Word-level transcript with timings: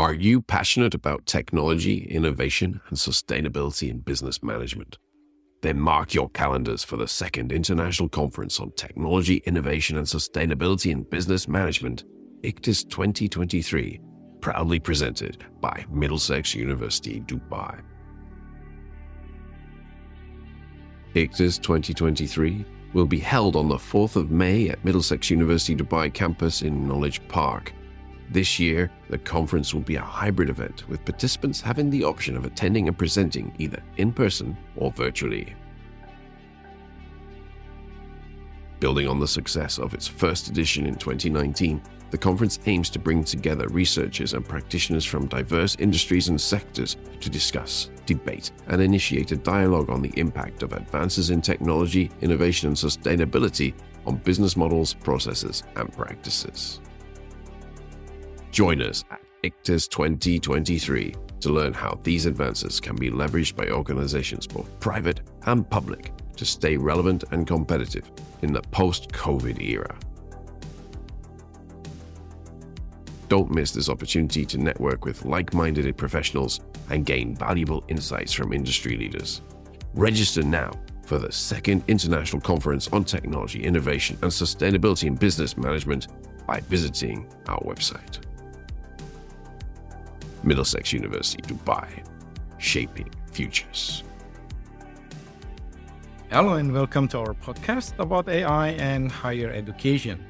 Are 0.00 0.14
you 0.14 0.40
passionate 0.40 0.94
about 0.94 1.26
technology, 1.26 2.04
innovation, 2.04 2.80
and 2.88 2.96
sustainability 2.96 3.90
in 3.90 3.98
business 3.98 4.42
management? 4.42 4.96
Then 5.60 5.78
mark 5.78 6.14
your 6.14 6.30
calendars 6.30 6.82
for 6.82 6.96
the 6.96 7.06
second 7.06 7.52
International 7.52 8.08
Conference 8.08 8.60
on 8.60 8.72
Technology, 8.76 9.42
Innovation, 9.44 9.98
and 9.98 10.06
Sustainability 10.06 10.90
in 10.90 11.02
Business 11.02 11.46
Management, 11.48 12.04
ICTIS 12.42 12.88
2023, 12.88 14.00
proudly 14.40 14.80
presented 14.80 15.44
by 15.60 15.84
Middlesex 15.90 16.54
University, 16.54 17.20
Dubai. 17.20 17.82
ICTIS 21.14 21.60
2023 21.60 22.64
will 22.94 23.04
be 23.04 23.18
held 23.18 23.54
on 23.54 23.68
the 23.68 23.76
4th 23.76 24.16
of 24.16 24.30
May 24.30 24.70
at 24.70 24.82
Middlesex 24.82 25.28
University 25.28 25.76
Dubai 25.76 26.10
campus 26.10 26.62
in 26.62 26.88
Knowledge 26.88 27.20
Park. 27.28 27.74
This 28.30 28.60
year, 28.60 28.92
the 29.08 29.18
conference 29.18 29.74
will 29.74 29.80
be 29.80 29.96
a 29.96 30.00
hybrid 30.00 30.50
event 30.50 30.88
with 30.88 31.04
participants 31.04 31.60
having 31.60 31.90
the 31.90 32.04
option 32.04 32.36
of 32.36 32.44
attending 32.44 32.86
and 32.86 32.96
presenting 32.96 33.52
either 33.58 33.82
in 33.96 34.12
person 34.12 34.56
or 34.76 34.92
virtually. 34.92 35.56
Building 38.78 39.08
on 39.08 39.18
the 39.18 39.26
success 39.26 39.78
of 39.78 39.94
its 39.94 40.06
first 40.06 40.46
edition 40.46 40.86
in 40.86 40.94
2019, 40.94 41.82
the 42.12 42.18
conference 42.18 42.60
aims 42.66 42.88
to 42.90 43.00
bring 43.00 43.24
together 43.24 43.66
researchers 43.68 44.34
and 44.34 44.48
practitioners 44.48 45.04
from 45.04 45.26
diverse 45.26 45.76
industries 45.80 46.28
and 46.28 46.40
sectors 46.40 46.96
to 47.20 47.28
discuss, 47.28 47.90
debate, 48.06 48.52
and 48.68 48.80
initiate 48.80 49.32
a 49.32 49.36
dialogue 49.36 49.90
on 49.90 50.02
the 50.02 50.16
impact 50.16 50.62
of 50.62 50.72
advances 50.72 51.30
in 51.30 51.42
technology, 51.42 52.10
innovation, 52.20 52.68
and 52.68 52.76
sustainability 52.76 53.74
on 54.06 54.16
business 54.16 54.56
models, 54.56 54.94
processes, 54.94 55.64
and 55.74 55.92
practices. 55.92 56.80
Join 58.50 58.82
us 58.82 59.04
at 59.12 59.20
ICTIS 59.44 59.88
2023 59.90 61.14
to 61.40 61.50
learn 61.50 61.72
how 61.72 61.98
these 62.02 62.26
advances 62.26 62.80
can 62.80 62.96
be 62.96 63.08
leveraged 63.08 63.54
by 63.54 63.68
organizations 63.68 64.46
both 64.46 64.68
private 64.80 65.20
and 65.46 65.68
public 65.70 66.12
to 66.36 66.44
stay 66.44 66.76
relevant 66.76 67.24
and 67.30 67.46
competitive 67.46 68.10
in 68.42 68.52
the 68.52 68.62
post 68.62 69.10
COVID 69.10 69.62
era. 69.62 69.96
Don't 73.28 73.54
miss 73.54 73.70
this 73.70 73.88
opportunity 73.88 74.44
to 74.46 74.58
network 74.58 75.04
with 75.04 75.24
like 75.24 75.54
minded 75.54 75.96
professionals 75.96 76.60
and 76.90 77.06
gain 77.06 77.36
valuable 77.36 77.84
insights 77.86 78.32
from 78.32 78.52
industry 78.52 78.96
leaders. 78.96 79.42
Register 79.94 80.42
now 80.42 80.72
for 81.04 81.18
the 81.18 81.30
second 81.30 81.84
International 81.86 82.42
Conference 82.42 82.88
on 82.88 83.04
Technology, 83.04 83.62
Innovation, 83.62 84.18
and 84.22 84.30
Sustainability 84.32 85.04
in 85.04 85.14
Business 85.14 85.56
Management 85.56 86.08
by 86.46 86.58
visiting 86.60 87.32
our 87.46 87.60
website. 87.60 88.18
Middlesex 90.42 90.92
University, 90.92 91.42
Dubai, 91.42 92.02
shaping 92.56 93.10
futures. 93.30 94.02
Hello, 96.30 96.54
and 96.54 96.72
welcome 96.72 97.06
to 97.08 97.18
our 97.18 97.34
podcast 97.34 97.98
about 97.98 98.28
AI 98.28 98.68
and 98.68 99.10
higher 99.10 99.50
education. 99.50 100.24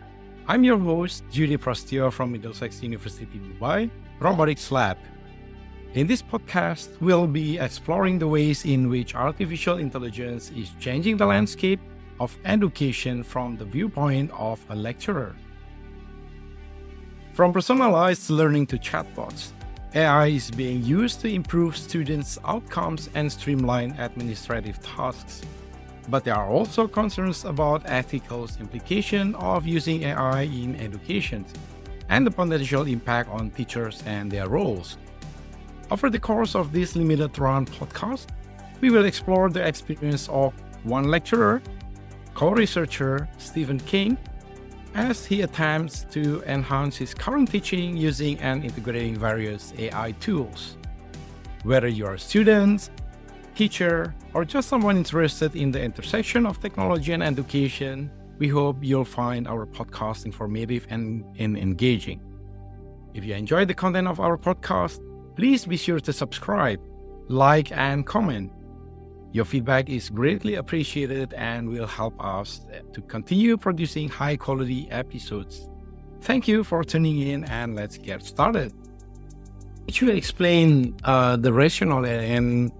I'm 0.48 0.64
your 0.64 0.78
host, 0.78 1.22
Judhi 1.31 1.56
Prasetyo 1.56 2.12
from 2.12 2.33
Middlesex 2.33 2.83
University, 2.83 3.38
Dubai, 3.38 3.88
Robotics 4.19 4.72
Lab. 4.72 4.98
In 5.94 6.08
this 6.08 6.22
podcast, 6.22 6.88
we'll 7.00 7.28
be 7.28 7.58
exploring 7.58 8.19
the 8.19 8.27
ways 8.27 8.64
in 8.64 8.88
which 8.88 9.14
artificial 9.14 9.78
intelligence 9.78 10.50
is 10.56 10.70
changing 10.81 11.19
the 11.19 11.27
landscape 11.27 11.81
of 12.19 12.36
education 12.44 13.22
from 13.22 13.56
the 13.56 13.64
viewpoint 13.64 14.33
of 14.33 14.64
a 14.70 14.75
lecturer. 14.75 15.36
From 17.33 17.53
personalized 17.53 18.28
learning 18.28 18.66
to 18.66 18.77
chatbots, 18.77 19.53
AI 19.92 20.27
is 20.28 20.52
being 20.52 20.84
used 20.84 21.20
to 21.20 21.28
improve 21.28 21.77
students' 21.77 22.38
outcomes 22.44 23.10
and 23.14 23.30
streamline 23.30 23.91
administrative 23.98 24.81
tasks. 24.81 25.42
But 26.09 26.22
there 26.22 26.37
are 26.37 26.48
also 26.48 26.87
concerns 26.87 27.44
about 27.44 27.82
ethical 27.87 28.48
implication 28.60 29.34
of 29.34 29.66
using 29.66 30.04
AI 30.04 30.42
in 30.42 30.76
education 30.76 31.44
and 32.09 32.25
the 32.25 32.31
potential 32.31 32.87
impact 32.87 33.31
on 33.31 33.50
teachers 33.50 34.04
and 34.06 34.31
their 34.31 34.48
roles. 34.48 34.97
Over 35.91 36.09
the 36.09 36.20
course 36.20 36.54
of 36.54 36.70
this 36.70 36.94
limited 36.94 37.37
run 37.41 37.66
podcast, 37.66 38.26
we 38.81 38.91
will 38.91 39.06
explore 39.06 39.50
the 39.50 39.66
experience 39.66 40.28
of 40.28 40.54
one 40.84 41.04
lecturer, 41.04 41.60
co-researcher 42.34 43.28
Stephen 43.38 43.81
King, 43.81 44.16
as 44.94 45.24
he 45.24 45.42
attempts 45.42 46.04
to 46.10 46.42
enhance 46.46 46.96
his 46.96 47.14
current 47.14 47.50
teaching 47.50 47.96
using 47.96 48.38
and 48.40 48.64
integrating 48.64 49.16
various 49.16 49.72
AI 49.78 50.12
tools. 50.20 50.76
Whether 51.62 51.88
you're 51.88 52.14
a 52.14 52.18
student, 52.18 52.90
teacher, 53.54 54.14
or 54.34 54.44
just 54.44 54.68
someone 54.68 54.96
interested 54.96 55.54
in 55.54 55.70
the 55.70 55.82
intersection 55.82 56.46
of 56.46 56.60
technology 56.60 57.12
and 57.12 57.22
education, 57.22 58.10
we 58.38 58.48
hope 58.48 58.78
you'll 58.80 59.04
find 59.04 59.46
our 59.46 59.66
podcast 59.66 60.24
informative 60.24 60.86
and, 60.90 61.24
and 61.38 61.58
engaging. 61.58 62.20
If 63.12 63.24
you 63.24 63.34
enjoy 63.34 63.66
the 63.66 63.74
content 63.74 64.08
of 64.08 64.18
our 64.20 64.38
podcast, 64.38 65.00
please 65.36 65.66
be 65.66 65.76
sure 65.76 66.00
to 66.00 66.12
subscribe, 66.12 66.80
like, 67.28 67.70
and 67.72 68.06
comment. 68.06 68.52
Your 69.32 69.44
feedback 69.44 69.88
is 69.88 70.10
greatly 70.10 70.56
appreciated 70.56 71.34
and 71.34 71.68
will 71.68 71.86
help 71.86 72.14
us 72.18 72.62
to 72.92 73.00
continue 73.02 73.56
producing 73.56 74.08
high 74.08 74.36
quality 74.36 74.88
episodes. 74.91 75.68
Thank 76.22 76.48
you 76.48 76.64
for 76.64 76.82
tuning 76.82 77.20
in 77.20 77.44
and 77.44 77.76
let's 77.76 77.96
get 77.96 78.22
started. 78.24 78.72
Could 79.86 80.00
you 80.00 80.10
explain 80.10 80.96
uh, 81.04 81.36
the 81.36 81.52
rationale 81.52 82.04
and 82.04 82.72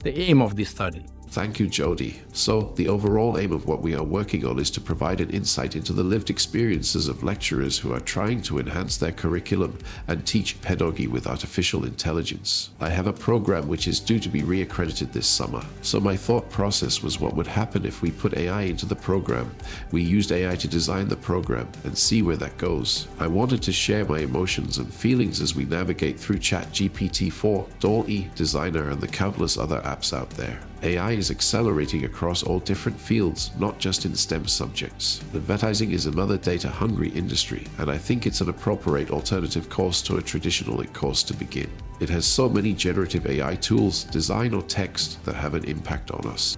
the 0.00 0.18
aim 0.18 0.42
of 0.42 0.56
this 0.56 0.70
study? 0.70 1.06
Thank 1.32 1.58
you, 1.58 1.66
Judhi. 1.66 2.16
So, 2.34 2.74
the 2.76 2.88
overall 2.88 3.38
aim 3.38 3.52
of 3.52 3.64
what 3.64 3.80
we 3.80 3.94
are 3.94 4.02
working 4.02 4.44
on 4.44 4.58
is 4.58 4.70
to 4.72 4.82
provide 4.82 5.18
an 5.18 5.30
insight 5.30 5.74
into 5.74 5.94
the 5.94 6.02
lived 6.02 6.28
experiences 6.28 7.08
of 7.08 7.22
lecturers 7.22 7.78
who 7.78 7.90
are 7.94 8.00
trying 8.00 8.42
to 8.42 8.58
enhance 8.58 8.98
their 8.98 9.12
curriculum 9.12 9.78
and 10.08 10.26
teach 10.26 10.60
pedagogy 10.60 11.06
with 11.06 11.26
artificial 11.26 11.86
intelligence. 11.86 12.68
I 12.80 12.90
have 12.90 13.06
a 13.06 13.14
program 13.14 13.66
which 13.66 13.88
is 13.88 13.98
due 13.98 14.18
to 14.18 14.28
be 14.28 14.42
reaccredited 14.42 15.12
this 15.12 15.26
summer. 15.26 15.64
So, 15.80 16.00
my 16.00 16.18
thought 16.18 16.50
process 16.50 17.02
was 17.02 17.18
what 17.18 17.34
would 17.34 17.46
happen 17.46 17.86
if 17.86 18.02
we 18.02 18.10
put 18.10 18.36
AI 18.36 18.64
into 18.64 18.84
the 18.84 18.94
program. 18.94 19.54
We 19.90 20.02
used 20.02 20.32
AI 20.32 20.56
to 20.56 20.68
design 20.68 21.08
the 21.08 21.16
program 21.16 21.66
and 21.84 21.96
see 21.96 22.20
where 22.20 22.36
that 22.36 22.58
goes. 22.58 23.08
I 23.18 23.26
wanted 23.26 23.62
to 23.62 23.72
share 23.72 24.04
my 24.04 24.18
emotions 24.18 24.76
and 24.76 24.92
feelings 24.92 25.40
as 25.40 25.54
we 25.54 25.64
navigate 25.64 26.20
through 26.20 26.40
ChatGPT 26.40 27.32
4, 27.32 27.66
DALL-E, 27.80 28.28
Designer, 28.34 28.90
and 28.90 29.00
the 29.00 29.08
countless 29.08 29.56
other 29.56 29.80
apps 29.80 30.12
out 30.12 30.28
there. 30.28 30.60
AI 30.82 31.12
is 31.12 31.30
accelerating 31.30 32.04
across 32.04 32.42
all 32.42 32.58
different 32.58 32.98
fields, 32.98 33.52
not 33.58 33.78
just 33.78 34.04
in 34.04 34.16
STEM 34.16 34.48
subjects. 34.48 35.22
Advertising 35.34 35.92
is 35.92 36.06
another 36.06 36.36
data 36.36 36.68
hungry 36.68 37.10
industry, 37.10 37.66
and 37.78 37.88
I 37.90 37.96
think 37.96 38.26
it's 38.26 38.40
an 38.40 38.48
appropriate 38.48 39.10
alternative 39.10 39.68
course 39.68 40.02
to 40.02 40.16
a 40.16 40.22
traditional 40.22 40.82
course 40.86 41.22
to 41.24 41.34
begin. 41.34 41.70
It 42.00 42.08
has 42.08 42.26
so 42.26 42.48
many 42.48 42.72
generative 42.72 43.26
AI 43.26 43.54
tools, 43.56 44.04
design 44.04 44.54
or 44.54 44.62
text, 44.62 45.24
that 45.24 45.36
have 45.36 45.54
an 45.54 45.64
impact 45.64 46.10
on 46.10 46.26
us. 46.26 46.56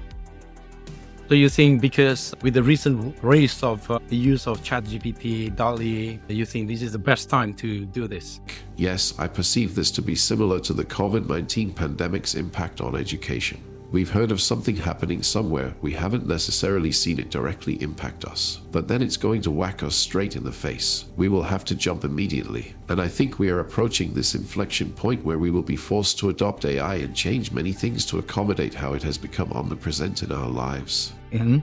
So 1.29 1.35
you 1.35 1.49
think 1.49 1.81
because 1.81 2.35
with 2.43 2.55
the 2.55 2.63
recent 2.63 3.17
race 3.23 3.63
of 3.63 3.91
uh, 3.91 3.99
the 4.09 4.17
use 4.17 4.47
of 4.47 4.63
ChatGPT, 4.63 5.57
DALL-E, 5.57 6.21
you 6.29 6.45
think 6.45 6.69
this 6.69 6.83
is 6.83 6.93
the 6.93 6.99
best 6.99 7.31
time 7.31 7.55
to 7.55 7.87
do 7.87 8.07
this? 8.07 8.41
Yes, 8.77 9.15
I 9.19 9.27
perceive 9.27 9.75
this 9.75 9.91
to 9.93 10.03
be 10.03 10.15
similar 10.15 10.61
to 10.61 10.75
the 10.75 10.85
COVID-19 10.85 11.75
pandemic's 11.75 12.35
impact 12.35 12.83
on 12.83 12.95
education. 12.95 13.74
We've 13.95 14.11
heard 14.11 14.33
of 14.33 14.41
something 14.41 14.75
happening 14.75 15.23
somewhere, 15.23 15.73
we 15.81 15.93
haven't 15.93 16.27
necessarily 16.27 16.91
seen 16.91 17.21
it 17.21 17.31
directly 17.31 17.81
impact 17.81 18.25
us. 18.25 18.59
But 18.73 18.89
then 18.89 19.01
it's 19.01 19.17
going 19.17 19.43
to 19.43 19.53
whack 19.53 19.85
us 19.85 19.95
straight 19.95 20.35
in 20.35 20.43
the 20.43 20.51
face. 20.51 21.05
We 21.17 21.29
will 21.29 21.45
have 21.45 21.65
to 21.67 21.77
jump 21.77 22.03
immediately. 22.03 22.75
And 22.89 23.01
I 23.01 23.07
think 23.07 23.39
we 23.39 23.51
are 23.51 23.61
approaching 23.61 24.13
this 24.13 24.35
inflection 24.35 24.93
point 24.95 25.25
where 25.25 25.39
we 25.39 25.53
will 25.53 25.63
be 25.63 25.77
forced 25.77 26.19
to 26.19 26.31
adopt 26.31 26.65
AI 26.65 26.97
and 26.97 27.15
change 27.15 27.53
many 27.53 27.73
things 27.73 28.05
to 28.07 28.19
accommodate 28.19 28.75
how 28.75 28.95
it 28.95 29.03
has 29.05 29.17
become 29.17 29.53
omnipresent 29.53 30.25
in 30.25 30.33
our 30.33 30.49
lives. 30.49 31.13
Mm-hmm. 31.31 31.59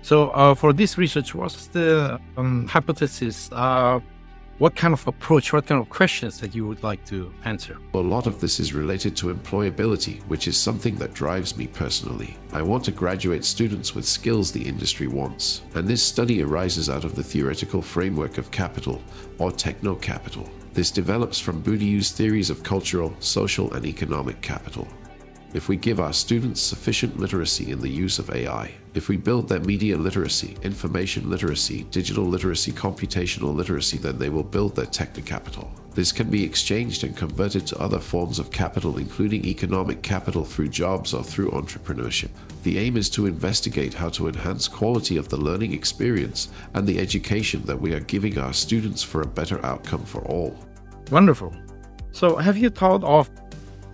So, 0.00 0.30
uh, 0.30 0.54
for 0.54 0.72
this 0.72 0.96
research, 0.96 1.34
what's 1.34 1.66
the 1.66 2.18
um, 2.38 2.66
hypothesis? 2.66 3.50
Uh, 3.52 4.00
what 4.58 4.76
kind 4.76 4.94
of 4.94 5.06
approach, 5.06 5.52
what 5.52 5.66
kind 5.66 5.80
of 5.80 5.88
questions 5.88 6.38
that 6.40 6.54
you 6.54 6.66
would 6.66 6.82
like 6.82 7.04
to 7.06 7.32
answer? 7.44 7.76
A 7.94 7.98
lot 7.98 8.26
of 8.26 8.40
this 8.40 8.60
is 8.60 8.72
related 8.72 9.16
to 9.16 9.34
employability, 9.34 10.22
which 10.22 10.46
is 10.46 10.56
something 10.56 10.96
that 10.96 11.14
drives 11.14 11.56
me 11.56 11.66
personally. 11.66 12.36
I 12.52 12.62
want 12.62 12.84
to 12.84 12.92
graduate 12.92 13.44
students 13.44 13.94
with 13.94 14.04
skills 14.04 14.52
the 14.52 14.66
industry 14.66 15.06
wants, 15.06 15.62
and 15.74 15.88
this 15.88 16.02
study 16.02 16.42
arises 16.42 16.88
out 16.88 17.04
of 17.04 17.14
the 17.14 17.24
theoretical 17.24 17.82
framework 17.82 18.38
of 18.38 18.50
capital, 18.50 19.02
or 19.38 19.50
techno 19.50 19.94
capital. 19.94 20.48
This 20.72 20.90
develops 20.90 21.38
from 21.38 21.62
Bourdieu's 21.62 22.10
theories 22.10 22.50
of 22.50 22.62
cultural, 22.62 23.14
social, 23.20 23.72
and 23.74 23.86
economic 23.86 24.40
capital 24.40 24.88
if 25.54 25.68
we 25.68 25.76
give 25.76 26.00
our 26.00 26.12
students 26.12 26.60
sufficient 26.60 27.18
literacy 27.18 27.70
in 27.70 27.80
the 27.80 27.88
use 27.88 28.18
of 28.18 28.28
AI, 28.30 28.72
if 28.94 29.08
we 29.08 29.16
build 29.16 29.48
their 29.48 29.60
media 29.60 29.96
literacy, 29.96 30.56
information 30.62 31.28
literacy, 31.28 31.82
digital 31.90 32.24
literacy, 32.24 32.70
computational 32.70 33.54
literacy, 33.54 33.98
then 33.98 34.18
they 34.18 34.28
will 34.28 34.44
build 34.44 34.76
their 34.76 34.86
techno 34.86 35.22
capital. 35.24 35.70
This 35.94 36.12
can 36.12 36.30
be 36.30 36.44
exchanged 36.44 37.02
and 37.02 37.16
converted 37.16 37.66
to 37.68 37.78
other 37.78 37.98
forms 37.98 38.38
of 38.38 38.52
capital, 38.52 38.98
including 38.98 39.44
economic 39.44 40.02
capital 40.02 40.44
through 40.44 40.68
jobs 40.68 41.12
or 41.12 41.24
through 41.24 41.50
entrepreneurship. 41.50 42.30
The 42.62 42.78
aim 42.78 42.96
is 42.96 43.10
to 43.10 43.26
investigate 43.26 43.94
how 43.94 44.10
to 44.10 44.28
enhance 44.28 44.68
quality 44.68 45.16
of 45.16 45.28
the 45.28 45.36
learning 45.36 45.72
experience 45.72 46.48
and 46.74 46.86
the 46.86 46.98
education 46.98 47.62
that 47.66 47.80
we 47.80 47.92
are 47.94 48.00
giving 48.00 48.38
our 48.38 48.52
students 48.52 49.02
for 49.02 49.22
a 49.22 49.26
better 49.26 49.64
outcome 49.66 50.04
for 50.04 50.22
all. 50.22 50.56
Wonderful. 51.10 51.54
So, 52.12 52.36
have 52.36 52.56
you 52.56 52.70
thought 52.70 53.02
of 53.02 53.28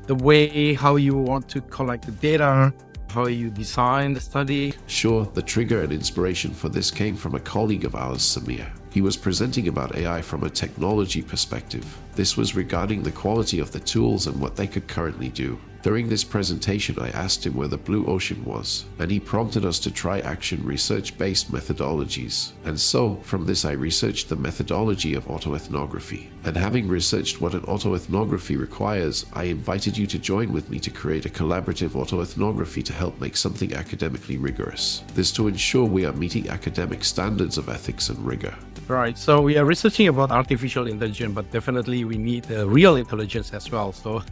the 0.06 0.14
way 0.14 0.74
how 0.74 0.96
you 0.96 1.16
want 1.16 1.48
to 1.48 1.60
collect 1.62 2.04
the 2.04 2.12
data, 2.12 2.72
how 3.10 3.26
you 3.26 3.50
design 3.50 4.14
the 4.14 4.20
study? 4.20 4.74
Sure, 4.86 5.24
the 5.34 5.42
trigger 5.42 5.82
and 5.82 5.92
inspiration 5.92 6.52
for 6.52 6.68
this 6.68 6.90
came 6.90 7.16
from 7.16 7.34
a 7.34 7.40
colleague 7.40 7.84
of 7.84 7.94
ours, 7.94 8.20
Samir. 8.20 8.70
He 8.90 9.00
was 9.00 9.16
presenting 9.16 9.68
about 9.68 9.96
AI 9.96 10.22
from 10.22 10.44
a 10.44 10.50
technology 10.50 11.22
perspective. 11.22 11.84
This 12.14 12.36
was 12.36 12.54
regarding 12.54 13.02
the 13.02 13.12
quality 13.12 13.58
of 13.58 13.72
the 13.72 13.80
tools 13.80 14.26
and 14.26 14.40
what 14.40 14.56
they 14.56 14.66
could 14.66 14.88
currently 14.88 15.28
do. 15.28 15.58
During 15.82 16.10
this 16.10 16.24
presentation, 16.24 16.98
I 17.00 17.08
asked 17.08 17.46
him 17.46 17.54
where 17.54 17.68
the 17.68 17.78
blue 17.78 18.04
ocean 18.04 18.44
was, 18.44 18.84
and 18.98 19.10
he 19.10 19.18
prompted 19.18 19.64
us 19.64 19.78
to 19.78 19.90
try 19.90 20.20
action 20.20 20.62
research 20.62 21.16
based 21.16 21.50
methodologies. 21.50 22.52
And 22.66 22.78
so, 22.78 23.16
from 23.22 23.46
this, 23.46 23.64
I 23.64 23.72
researched 23.72 24.28
the 24.28 24.36
methodology 24.36 25.14
of 25.14 25.26
autoethnography. 25.26 26.28
And 26.44 26.54
having 26.54 26.86
researched 26.86 27.40
what 27.40 27.54
an 27.54 27.62
autoethnography 27.62 28.58
requires, 28.58 29.24
I 29.32 29.44
invited 29.44 29.96
you 29.96 30.06
to 30.08 30.18
join 30.18 30.52
with 30.52 30.68
me 30.68 30.80
to 30.80 30.90
create 30.90 31.24
a 31.24 31.30
collaborative 31.30 31.90
autoethnography 31.90 32.84
to 32.84 32.92
help 32.92 33.18
make 33.18 33.36
something 33.36 33.72
academically 33.72 34.36
rigorous. 34.36 35.02
This 35.14 35.32
to 35.32 35.48
ensure 35.48 35.86
we 35.86 36.04
are 36.04 36.12
meeting 36.12 36.50
academic 36.50 37.04
standards 37.04 37.56
of 37.56 37.70
ethics 37.70 38.10
and 38.10 38.18
rigor. 38.26 38.54
Right. 38.86 39.16
So 39.16 39.40
we 39.40 39.56
are 39.56 39.64
researching 39.64 40.08
about 40.08 40.32
artificial 40.32 40.88
intelligence, 40.88 41.32
but 41.32 41.50
definitely 41.52 41.99
we 42.04 42.18
need 42.18 42.44
the 42.44 42.68
real 42.68 42.96
intelligence 42.96 43.52
as 43.52 43.70
well. 43.70 43.92
So 43.92 44.22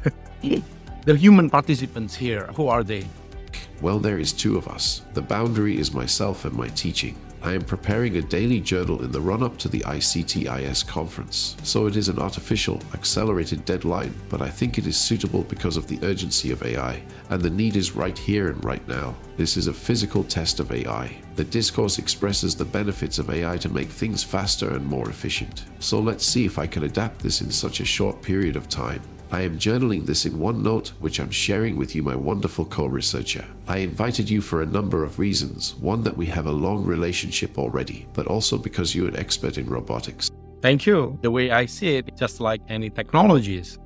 the 1.05 1.17
human 1.17 1.51
participants 1.51 2.15
here, 2.15 2.47
who 2.55 2.69
are 2.69 2.85
they? 2.85 3.07
Well, 3.81 3.99
there 3.99 4.19
is 4.19 4.33
two 4.33 4.57
of 4.57 4.69
us. 4.69 5.03
The 5.15 5.23
boundary 5.23 5.79
is 5.79 5.95
myself 5.95 6.45
and 6.45 6.55
my 6.55 6.69
teaching. 6.69 7.17
I 7.43 7.53
am 7.53 7.63
preparing 7.63 8.17
a 8.17 8.23
daily 8.23 8.61
journal 8.61 9.05
in 9.05 9.13
the 9.13 9.21
run 9.21 9.43
up 9.43 9.59
to 9.59 9.69
the 9.69 9.81
ICTIS 9.81 10.87
conference, 10.87 11.57
so 11.63 11.87
it 11.87 11.97
is 11.97 12.09
an 12.09 12.19
artificial, 12.19 12.81
accelerated 12.95 13.65
deadline, 13.65 14.13
but 14.29 14.43
I 14.43 14.51
think 14.51 14.77
it 14.77 14.87
is 14.87 14.97
suitable 14.97 15.45
because 15.45 15.77
of 15.77 15.87
the 15.87 16.01
urgency 16.03 16.51
of 16.51 16.63
AI, 16.63 17.01
and 17.31 17.41
the 17.41 17.51
need 17.51 17.77
is 17.77 17.95
right 17.95 18.19
here 18.19 18.49
and 18.49 18.65
right 18.65 18.87
now. 18.89 19.15
This 19.37 19.57
is 19.57 19.69
a 19.69 19.73
physical 19.73 20.25
test 20.25 20.59
of 20.59 20.73
AI. 20.73 21.17
The 21.37 21.45
discourse 21.45 21.99
expresses 21.99 22.57
the 22.57 22.65
benefits 22.65 23.21
of 23.21 23.31
AI 23.31 23.57
to 23.59 23.69
make 23.69 23.89
things 23.89 24.25
faster 24.25 24.75
and 24.75 24.85
more 24.85 25.09
efficient. 25.09 25.65
So 25.79 26.01
let's 26.01 26.27
see 26.27 26.45
if 26.45 26.59
I 26.59 26.67
can 26.67 26.83
adapt 26.83 27.21
this 27.21 27.41
in 27.41 27.53
such 27.53 27.79
a 27.79 27.85
short 27.85 28.21
period 28.21 28.57
of 28.57 28.69
time. 28.69 29.03
I 29.31 29.43
am 29.43 29.59
journaling 29.59 30.07
this 30.07 30.25
in 30.25 30.35
OneNote, 30.35 30.89
which 31.01 31.21
I'm 31.21 31.31
sharing 31.31 31.77
with 31.77 31.95
you, 31.95 32.03
my 32.03 32.17
wonderful 32.17 32.65
co 32.65 32.87
researcher. 32.87 33.45
I 33.67 33.79
invited 33.79 34.31
you 34.31 34.41
for 34.41 34.63
a 34.63 34.67
number 34.67 35.05
of 35.05 35.19
reasons. 35.19 35.75
One, 35.77 36.03
that 36.05 36.17
we 36.17 36.27
have 36.27 36.47
a 36.47 36.53
long 36.53 36.85
relationship 36.85 37.59
already, 37.59 38.07
but 38.15 38.27
also 38.27 38.57
because 38.57 38.95
you're 38.95 39.09
an 39.09 39.17
expert 39.17 39.59
in 39.59 39.69
robotics. 39.69 40.31
Thank 40.63 40.87
you. 40.87 41.19
The 41.21 41.31
way 41.31 41.51
I 41.51 41.67
see 41.67 41.97
it, 41.97 42.17
just 42.17 42.41
like 42.41 42.63
any 42.69 42.89
technologies, 42.89 43.79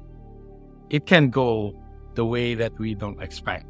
it 0.91 1.07
can 1.07 1.29
go 1.31 1.75
the 2.15 2.25
way 2.25 2.55
that 2.55 2.79
we 2.79 2.95
don't 2.95 3.21
expect 3.21 3.67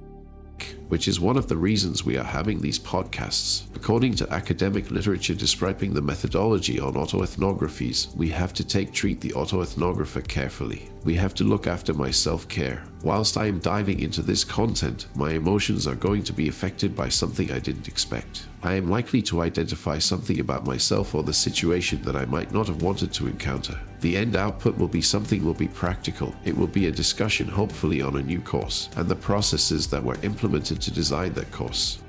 which 0.89 1.09
is 1.09 1.19
one 1.19 1.37
of 1.37 1.49
the 1.49 1.57
reasons 1.57 2.05
we 2.05 2.17
are 2.17 2.25
having 2.25 2.61
these 2.61 2.79
podcasts. 2.79 3.65
According 3.75 4.15
to 4.17 4.33
academic 4.33 4.91
literature 4.91 5.35
describing 5.35 5.95
the 5.95 6.03
methodology 6.03 6.79
on 6.79 6.95
autoethnographies, 6.95 8.15
we 8.15 8.29
have 8.31 8.53
to 8.55 8.65
take 8.65 8.93
treat 8.93 9.21
the 9.21 9.31
autoethnographer 9.31 10.27
carefully. 10.27 10.91
We 11.05 11.15
have 11.15 11.35
to 11.35 11.45
look 11.45 11.67
after 11.67 11.95
my 11.95 12.11
self-care. 12.11 12.85
Whilst 13.03 13.37
I 13.37 13.47
am 13.47 13.59
diving 13.59 14.01
into 14.01 14.23
this 14.23 14.45
content, 14.45 15.07
my 15.15 15.33
emotions 15.33 15.87
are 15.87 15.95
going 15.95 16.23
to 16.25 16.33
be 16.33 16.49
affected 16.49 16.95
by 16.95 17.09
something 17.09 17.51
I 17.51 17.59
didn't 17.59 17.89
expect. 17.89 18.47
I 18.65 18.75
am 18.75 18.89
likely 18.89 19.23
to 19.23 19.41
identify 19.41 19.99
something 19.99 20.39
about 20.39 20.65
myself 20.65 21.17
or 21.17 21.25
the 21.25 21.33
situation 21.35 22.01
that 22.03 22.15
I 22.15 22.27
might 22.27 22.53
not 22.53 22.69
have 22.69 22.81
wanted 22.81 23.13
to 23.15 23.27
encounter. 23.27 23.77
The 24.01 24.17
end 24.17 24.37
output 24.37 24.79
will 24.79 24.87
be 24.87 25.03
something 25.03 25.45
will 25.45 25.53
be 25.53 25.67
practical. 25.67 26.33
It 26.45 26.57
will 26.57 26.69
be 26.69 26.87
a 26.87 26.93
discussion 26.93 27.49
hopefully 27.49 28.03
on 28.03 28.17
a 28.17 28.23
new 28.23 28.41
course 28.41 28.89
and 28.97 29.09
the 29.09 29.17
processes 29.17 29.89
that 29.89 30.05
were 30.05 30.17
implemented 30.23 30.81
to 30.81 30.93
design 30.93 31.33
that 31.33 31.51
course. 31.51 32.03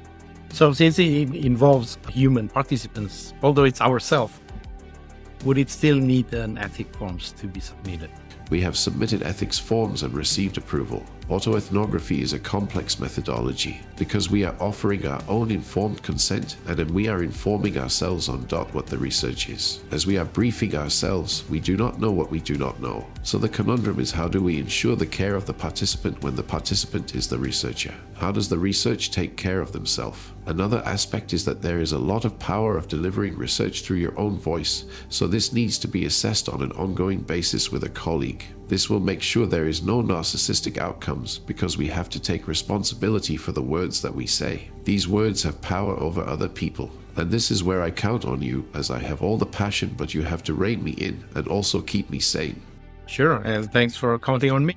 So 0.52 0.74
since 0.74 1.00
it 1.00 1.34
involves 1.34 1.98
human 2.10 2.50
participants, 2.50 3.34
although 3.42 3.64
it's 3.64 3.82
ourselves, 3.82 4.40
would 5.46 5.58
it 5.58 5.72
still 5.72 5.98
need 5.98 6.32
an 6.36 6.60
ethic 6.60 6.96
forms 6.96 7.32
to 7.40 7.48
be 7.48 7.62
submitted? 7.62 8.12
We 8.52 8.62
have 8.62 8.78
submitted 8.78 9.24
ethics 9.24 9.58
forms 9.58 10.04
and 10.04 10.14
received 10.14 10.60
approval. 10.60 11.04
Autoethnography 11.30 12.20
is 12.20 12.34
a 12.34 12.40
complex 12.40 13.00
methodology 13.00 13.80
because 13.98 14.30
we 14.30 14.44
are 14.44 14.56
offering 14.60 15.06
our 15.08 15.22
own 15.30 15.52
informed 15.52 16.04
consent 16.04 16.58
and 16.68 16.76
then 16.76 16.94
we 16.94 17.08
are 17.08 17.24
informing 17.24 17.78
ourselves 17.78 18.28
on 18.28 18.46
dot 18.48 18.74
what 18.74 18.88
the 18.88 18.98
research 18.98 19.48
is. 19.48 19.82
As 19.92 20.06
we 20.06 20.18
are 20.18 20.26
briefing 20.26 20.76
ourselves, 20.76 21.46
we 21.50 21.62
do 21.62 21.78
not 21.78 22.00
know 22.00 22.12
what 22.12 22.30
we 22.30 22.42
do 22.42 22.56
not 22.56 22.82
know. 22.82 23.08
So 23.24 23.38
the 23.38 23.48
conundrum 23.48 24.02
is 24.02 24.12
how 24.12 24.28
do 24.28 24.44
we 24.44 24.60
ensure 24.60 24.98
the 24.98 25.06
care 25.06 25.36
of 25.36 25.46
the 25.46 25.54
participant 25.54 26.22
when 26.22 26.36
the 26.36 26.44
participant 26.44 27.16
is 27.16 27.30
the 27.30 27.38
researcher? 27.38 27.94
How 28.16 28.32
does 28.32 28.50
the 28.50 28.58
research 28.58 29.12
take 29.12 29.38
care 29.38 29.62
of 29.62 29.72
themselves? 29.72 30.32
Another 30.46 30.84
aspect 30.86 31.32
is 31.32 31.46
that 31.46 31.62
there 31.62 31.80
is 31.80 31.94
a 31.94 31.98
lot 31.98 32.26
of 32.26 32.38
power 32.38 32.78
of 32.78 32.90
delivering 32.90 33.38
research 33.38 33.82
through 33.82 33.98
your 33.98 34.18
own 34.20 34.38
voice, 34.38 34.84
so 35.08 35.26
this 35.26 35.54
needs 35.54 35.78
to 35.80 35.88
be 35.88 36.06
assessed 36.06 36.50
on 36.50 36.62
an 36.62 36.74
ongoing 36.74 37.22
basis 37.22 37.72
with 37.72 37.86
a 37.86 37.90
colleague. 37.90 38.44
This 38.68 38.90
will 38.90 39.00
make 39.00 39.22
sure 39.22 39.46
there 39.46 39.68
is 39.68 39.84
no 39.84 40.02
narcissistic 40.02 40.78
outcomes 40.78 41.40
because 41.40 41.78
we 41.78 41.88
have 41.88 42.10
to 42.10 42.20
take 42.20 42.48
responsibility 42.48 43.38
for 43.38 43.52
the 43.52 43.62
words 43.62 44.02
that 44.02 44.16
we 44.16 44.26
say. 44.26 44.70
These 44.84 45.08
words 45.08 45.44
have 45.44 45.62
power 45.62 46.00
over 46.00 46.24
other 46.24 46.50
people. 46.50 46.92
And 47.16 47.30
this 47.30 47.52
is 47.52 47.64
where 47.64 47.84
I 47.84 47.92
count 47.92 48.26
on 48.26 48.42
you, 48.42 48.68
as 48.74 48.90
I 48.90 49.00
have 49.00 49.22
all 49.22 49.38
the 49.38 49.46
passion, 49.46 49.94
but 49.98 50.14
you 50.14 50.24
have 50.24 50.44
to 50.44 50.54
rein 50.54 50.84
me 50.84 50.92
in 50.92 51.24
and 51.36 51.48
also 51.48 51.82
keep 51.82 52.10
me 52.10 52.20
sane. 52.20 52.62
Sure, 53.06 53.36
and 53.36 53.72
thanks 53.72 53.96
for 53.96 54.18
counting 54.18 54.52
on 54.52 54.66
me. 54.66 54.76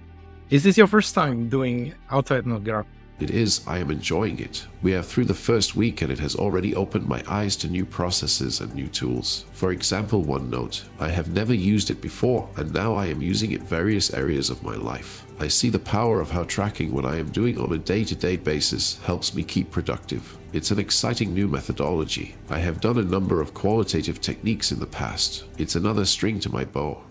Is 0.51 0.63
this 0.63 0.77
your 0.77 0.87
first 0.87 1.15
time 1.15 1.49
doing 1.49 1.95
autoethnography? 2.11 2.85
It 3.19 3.31
is, 3.31 3.63
I 3.67 3.79
am 3.79 3.91
enjoying 3.91 4.39
it. 4.41 4.67
We 4.83 4.95
are 4.95 5.03
through 5.03 5.25
the 5.25 5.33
first 5.33 5.75
week 5.75 6.03
and 6.03 6.13
it 6.13 6.19
has 6.19 6.37
already 6.37 6.75
opened 6.75 7.09
my 7.09 7.23
eyes 7.27 7.57
to 7.57 7.69
new 7.69 7.87
processes 7.87 8.61
and 8.61 8.75
new 8.75 8.89
tools. 8.89 9.47
For 9.53 9.73
example, 9.73 10.23
OneNote. 10.23 10.85
I 11.01 11.09
have 11.09 11.33
never 11.33 11.55
used 11.55 11.89
it 11.91 12.03
before 12.03 12.47
and 12.57 12.75
now 12.75 12.95
I 12.95 13.07
am 13.07 13.23
using 13.23 13.53
it 13.53 13.63
various 13.63 14.13
areas 14.13 14.51
of 14.51 14.63
my 14.63 14.75
life. 14.75 15.25
I 15.41 15.49
see 15.49 15.71
the 15.71 15.79
power 15.79 16.21
of 16.21 16.31
how 16.31 16.45
tracking 16.45 16.93
what 16.93 17.07
I 17.07 17.17
am 17.17 17.31
doing 17.31 17.59
on 17.59 17.73
a 17.73 17.79
day 17.79 18.05
to 18.05 18.15
day 18.15 18.37
basis 18.37 18.99
helps 19.05 19.35
me 19.35 19.43
keep 19.43 19.71
productive. 19.71 20.37
It's 20.53 20.71
an 20.71 20.79
exciting 20.79 21.33
new 21.33 21.49
methodology. 21.49 22.35
I 22.51 22.59
have 22.59 22.83
done 22.83 22.99
a 22.99 23.03
number 23.03 23.41
of 23.41 23.55
qualitative 23.55 24.21
techniques 24.21 24.73
in 24.73 24.79
the 24.79 24.87
past. 24.87 25.45
It's 25.57 25.75
another 25.75 26.05
string 26.05 26.39
to 26.41 26.51
my 26.51 26.67
bow. 26.67 27.03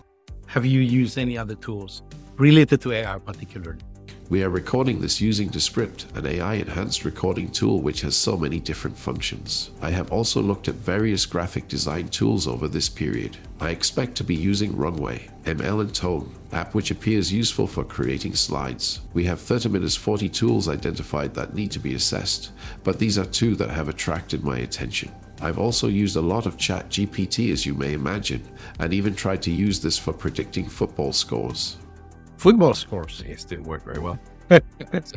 Have 0.46 0.64
you 0.64 0.80
used 0.80 1.18
any 1.18 1.36
other 1.36 1.56
tools 1.56 2.02
related 2.36 2.80
to 2.82 2.92
AI 2.92 3.18
particularly? 3.18 3.80
We 4.28 4.42
are 4.42 4.50
recording 4.50 5.00
this 5.00 5.20
using 5.20 5.50
Descript, 5.50 6.06
an 6.16 6.26
AI 6.26 6.54
enhanced 6.54 7.04
recording 7.04 7.48
tool 7.48 7.80
which 7.80 8.00
has 8.00 8.16
so 8.16 8.36
many 8.36 8.58
different 8.58 8.98
functions. 8.98 9.70
I 9.80 9.90
have 9.90 10.10
also 10.10 10.42
looked 10.42 10.66
at 10.66 10.74
various 10.74 11.24
graphic 11.26 11.68
design 11.68 12.08
tools 12.08 12.48
over 12.48 12.66
this 12.66 12.88
period. 12.88 13.36
I 13.60 13.70
expect 13.70 14.16
to 14.16 14.24
be 14.24 14.34
using 14.34 14.76
Runway, 14.76 15.28
ML 15.44 15.80
and 15.80 15.94
Tome, 15.94 16.34
app 16.50 16.74
which 16.74 16.90
appears 16.90 17.32
useful 17.32 17.68
for 17.68 17.84
creating 17.84 18.34
slides. 18.34 19.00
We 19.14 19.26
have 19.26 19.40
30 19.40 19.68
minutes 19.68 19.94
40 19.94 20.28
tools 20.28 20.66
identified 20.66 21.32
that 21.34 21.54
need 21.54 21.70
to 21.70 21.78
be 21.78 21.94
assessed, 21.94 22.50
but 22.82 22.98
these 22.98 23.18
are 23.18 23.26
two 23.26 23.54
that 23.54 23.70
have 23.70 23.88
attracted 23.88 24.42
my 24.42 24.58
attention. 24.58 25.12
I've 25.40 25.60
also 25.60 25.86
used 25.86 26.16
a 26.16 26.20
lot 26.20 26.46
of 26.46 26.58
Chat 26.58 26.88
GPT 26.88 27.52
as 27.52 27.64
you 27.64 27.74
may 27.74 27.92
imagine, 27.92 28.42
and 28.80 28.92
even 28.92 29.14
tried 29.14 29.42
to 29.42 29.52
use 29.52 29.78
this 29.78 29.96
for 29.96 30.12
predicting 30.12 30.68
football 30.68 31.12
scores 31.12 31.76
football 32.46 32.74
scores. 32.74 33.24
It 33.26 33.44
didn't 33.48 33.64
work 33.64 33.82
very 33.84 33.98
well. 33.98 34.20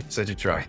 so 0.10 0.24
to 0.24 0.34
try. 0.34 0.66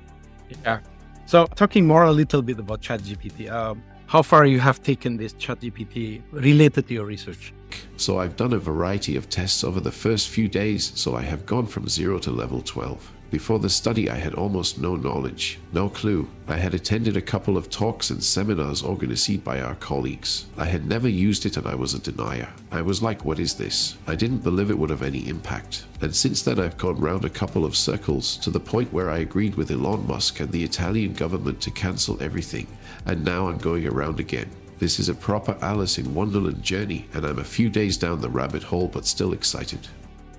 Yeah. 0.63 0.81
So 1.25 1.47
talking 1.47 1.87
more 1.87 2.05
a 2.05 2.13
little 2.13 2.43
bit 2.43 2.59
about 2.59 2.83
ChatGPT, 2.83 3.51
um, 3.51 3.83
how 4.07 4.21
far 4.21 4.45
you 4.45 4.61
have 4.61 4.83
taken 4.83 5.17
this 5.17 5.33
ChatGPT 5.33 6.21
related 6.33 6.87
to 6.89 6.93
your 6.93 7.07
research? 7.07 7.55
So 7.97 8.19
I've 8.19 8.37
done 8.37 8.53
a 8.53 8.59
variety 8.59 9.17
of 9.17 9.31
tests 9.31 9.65
over 9.65 9.81
the 9.81 9.93
first 10.05 10.29
few 10.29 10.49
days, 10.49 10.93
so 11.01 11.17
I 11.17 11.23
have 11.23 11.47
gone 11.47 11.67
from 11.67 11.89
zero 11.89 12.19
to 12.19 12.31
level 12.31 12.61
12. 12.61 13.11
Before 13.31 13.61
the 13.61 13.71
study, 13.71 14.11
I 14.11 14.17
had 14.17 14.35
almost 14.35 14.81
no 14.81 14.97
knowledge, 14.97 15.61
no 15.73 15.89
clue. 15.89 16.29
I 16.49 16.57
had 16.57 16.75
attended 16.75 17.17
a 17.17 17.23
couple 17.23 17.57
of 17.57 17.71
talks 17.71 18.11
and 18.11 18.23
seminars 18.25 18.83
organized 18.83 19.45
by 19.45 19.61
our 19.61 19.77
colleagues. 19.77 20.47
I 20.59 20.65
had 20.65 20.85
never 20.85 21.09
used 21.09 21.47
it 21.47 21.57
and 21.57 21.65
I 21.65 21.77
was 21.77 21.95
a 21.95 22.01
denier. 22.01 22.49
I 22.73 22.83
was 22.83 23.05
like, 23.05 23.25
what 23.25 23.39
is 23.39 23.55
this? 23.55 23.97
I 24.09 24.17
didn't 24.17 24.43
believe 24.43 24.69
it 24.69 24.79
would 24.79 24.91
have 24.91 25.05
any 25.05 25.29
impact. 25.29 25.85
And 26.01 26.15
since 26.15 26.43
then, 26.43 26.59
I've 26.59 26.77
gone 26.77 26.99
round 26.99 27.25
a 27.25 27.31
couple 27.31 27.65
of 27.65 27.77
circles 27.77 28.37
to 28.39 28.51
the 28.51 28.59
point 28.59 28.93
where 28.93 29.11
I 29.11 29.19
agreed 29.19 29.55
with 29.55 29.71
Elon 29.71 30.09
Musk 30.09 30.41
and 30.41 30.51
the 30.51 30.65
Italian 30.65 31.13
government 31.13 31.61
to 31.61 31.71
cancel 31.71 32.21
everything. 32.21 32.67
And 33.07 33.25
now 33.25 33.47
I'm 33.47 33.59
going 33.59 33.87
around 33.87 34.19
again. 34.19 34.51
This 34.81 34.99
is 34.99 35.09
a 35.09 35.15
proper 35.15 35.57
Alice 35.63 35.99
in 35.99 36.15
Wonderland 36.15 36.65
journey, 36.65 37.07
and 37.15 37.25
I'm 37.25 37.39
a 37.39 37.45
few 37.45 37.71
days 37.71 37.97
down 37.97 38.21
the 38.23 38.31
rabbit 38.31 38.65
hole, 38.65 38.89
but 38.89 39.07
still 39.07 39.35
excited. 39.35 39.87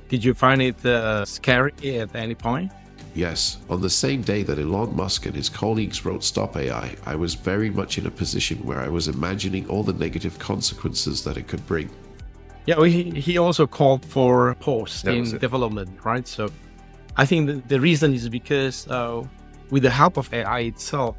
Did 0.10 0.26
you 0.26 0.34
find 0.34 0.62
it 0.62 0.86
uh, 0.86 1.24
scary 1.24 1.72
at 2.00 2.14
any 2.16 2.36
point? 2.36 2.72
Yes, 3.14 3.58
on 3.70 3.82
the 3.82 3.90
same 3.90 4.22
day 4.22 4.42
that 4.44 4.58
Elon 4.58 4.96
Musk 4.96 5.26
and 5.26 5.36
his 5.36 5.50
colleagues 5.50 6.06
wrote 6.06 6.24
Stop 6.24 6.56
AI, 6.56 6.96
I 7.06 7.16
was 7.16 7.34
very 7.34 7.70
much 7.70 7.98
in 7.98 8.06
a 8.06 8.12
position 8.12 8.66
where 8.66 8.80
I 8.80 8.88
was 8.88 9.10
imagining 9.10 9.68
all 9.68 9.84
the 9.84 9.94
negative 9.94 10.40
consequences 10.40 11.24
that 11.26 11.36
it 11.36 11.48
could 11.48 11.66
bring. 11.68 11.90
Yeah, 12.66 12.76
well, 12.76 12.86
he, 12.86 13.10
he 13.12 13.38
also 13.38 13.68
called 13.68 14.06
for 14.06 14.56
pause 14.56 15.04
in 15.04 15.38
development, 15.40 15.90
right? 16.06 16.26
So 16.26 16.50
I 17.18 17.26
think 17.26 17.48
the, 17.48 17.54
the 17.68 17.82
reason 17.82 18.14
is 18.14 18.30
because 18.30 18.88
uh, 18.88 19.24
with 19.72 19.84
the 19.84 19.90
help 19.90 20.16
of 20.16 20.34
AI 20.34 20.60
itself, 20.60 21.18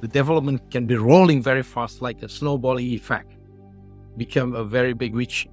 the 0.00 0.08
development 0.08 0.70
can 0.70 0.86
be 0.86 0.96
rolling 0.96 1.40
very 1.42 1.62
fast, 1.62 2.02
like 2.02 2.22
a 2.22 2.28
snowballing 2.28 2.86
effect, 2.86 3.36
become 4.16 4.54
a 4.56 4.64
very 4.64 4.92
big, 4.92 5.14
which 5.14 5.46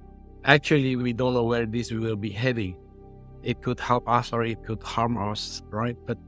actually 0.44 0.96
we 0.96 1.12
don't 1.12 1.34
know 1.34 1.44
where 1.44 1.66
this 1.66 1.92
will 1.92 2.16
be 2.16 2.30
heading 2.30 2.76
it 3.46 3.62
could 3.62 3.78
help 3.78 4.08
us 4.08 4.32
or 4.32 4.42
it 4.42 4.62
could 4.64 4.82
harm 4.82 5.16
us, 5.16 5.62
right? 5.70 5.96
But 6.04 6.18